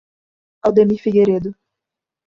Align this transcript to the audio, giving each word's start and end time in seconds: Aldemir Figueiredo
Aldemir 0.69 0.97
Figueiredo 1.05 1.53